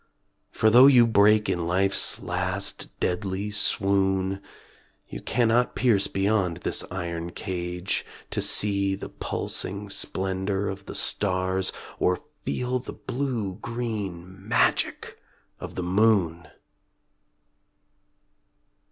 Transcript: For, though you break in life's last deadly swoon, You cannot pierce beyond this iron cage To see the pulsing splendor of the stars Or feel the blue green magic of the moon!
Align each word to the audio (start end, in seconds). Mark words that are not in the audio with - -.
For, 0.49 0.71
though 0.71 0.87
you 0.87 1.05
break 1.05 1.47
in 1.47 1.67
life's 1.67 2.19
last 2.19 2.87
deadly 2.99 3.51
swoon, 3.51 4.41
You 5.07 5.21
cannot 5.21 5.75
pierce 5.75 6.07
beyond 6.07 6.57
this 6.57 6.83
iron 6.89 7.33
cage 7.33 8.03
To 8.31 8.41
see 8.41 8.95
the 8.95 9.09
pulsing 9.09 9.91
splendor 9.91 10.69
of 10.69 10.87
the 10.87 10.95
stars 10.95 11.71
Or 11.99 12.19
feel 12.45 12.79
the 12.79 12.93
blue 12.93 13.59
green 13.61 14.39
magic 14.47 15.19
of 15.59 15.75
the 15.75 15.83
moon! 15.83 16.47